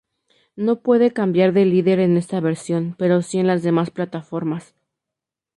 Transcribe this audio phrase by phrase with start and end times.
[0.55, 4.73] No puede cambiar de líder en esta versión, pero sí en las demás plataformas.